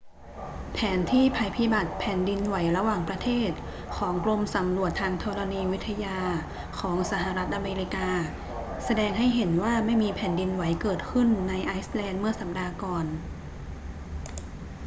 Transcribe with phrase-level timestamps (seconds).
[0.73, 3.51] แผนที่ภัยพิบัติแผ่นดินไหวระหว่างประเทศ
[3.95, 6.19] ของกรมสำรวจทางธรณีวิทยา
[6.79, 8.09] ของสหรัฐอเมริกา
[8.85, 13.05] แสดงให้เห็นว่าไม่มีแผ่นดินไหวเกิดขึ้นในไอซ์แลนด์เมื่อสัปดาห์ก่อน